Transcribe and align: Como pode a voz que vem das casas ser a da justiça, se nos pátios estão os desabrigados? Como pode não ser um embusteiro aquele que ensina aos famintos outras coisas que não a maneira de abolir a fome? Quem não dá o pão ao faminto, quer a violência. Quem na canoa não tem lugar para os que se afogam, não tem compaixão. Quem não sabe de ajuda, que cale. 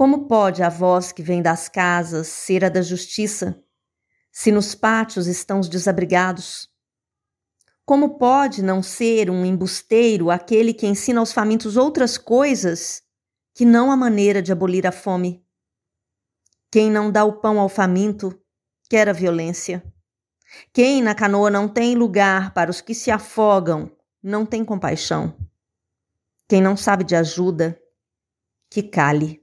Como 0.00 0.26
pode 0.26 0.62
a 0.62 0.70
voz 0.70 1.12
que 1.12 1.22
vem 1.22 1.42
das 1.42 1.68
casas 1.68 2.26
ser 2.28 2.64
a 2.64 2.70
da 2.70 2.80
justiça, 2.80 3.62
se 4.32 4.50
nos 4.50 4.74
pátios 4.74 5.26
estão 5.26 5.60
os 5.60 5.68
desabrigados? 5.68 6.70
Como 7.84 8.16
pode 8.16 8.62
não 8.62 8.82
ser 8.82 9.28
um 9.28 9.44
embusteiro 9.44 10.30
aquele 10.30 10.72
que 10.72 10.86
ensina 10.86 11.20
aos 11.20 11.34
famintos 11.34 11.76
outras 11.76 12.16
coisas 12.16 13.02
que 13.54 13.66
não 13.66 13.92
a 13.92 13.96
maneira 13.96 14.40
de 14.40 14.50
abolir 14.50 14.86
a 14.86 14.90
fome? 14.90 15.44
Quem 16.72 16.90
não 16.90 17.12
dá 17.12 17.22
o 17.22 17.38
pão 17.38 17.60
ao 17.60 17.68
faminto, 17.68 18.42
quer 18.88 19.06
a 19.06 19.12
violência. 19.12 19.84
Quem 20.72 21.02
na 21.02 21.14
canoa 21.14 21.50
não 21.50 21.68
tem 21.68 21.94
lugar 21.94 22.54
para 22.54 22.70
os 22.70 22.80
que 22.80 22.94
se 22.94 23.10
afogam, 23.10 23.94
não 24.22 24.46
tem 24.46 24.64
compaixão. 24.64 25.36
Quem 26.48 26.62
não 26.62 26.74
sabe 26.74 27.04
de 27.04 27.14
ajuda, 27.14 27.78
que 28.70 28.82
cale. 28.82 29.38